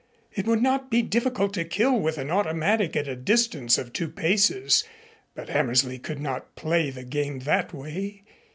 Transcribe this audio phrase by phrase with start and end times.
[0.33, 4.09] It would not be difficult to kill with an automatic at a distance of two
[4.09, 4.83] paces,
[5.35, 8.23] but Hammersley could not play the game that way.